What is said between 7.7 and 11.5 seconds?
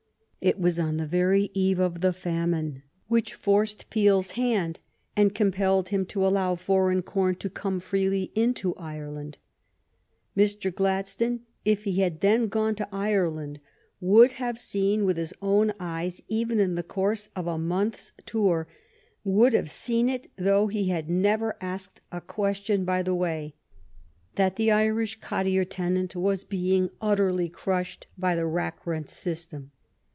freely into Ireland. Mr. Gladstone,